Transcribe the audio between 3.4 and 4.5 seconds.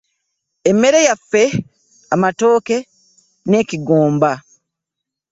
n'ekigomba.